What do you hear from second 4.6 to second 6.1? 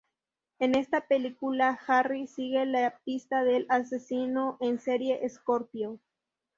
serie Scorpio.